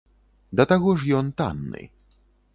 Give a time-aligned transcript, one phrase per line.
[0.59, 1.87] Да таго ж ён танны.